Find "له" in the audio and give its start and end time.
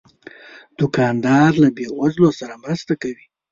1.63-1.69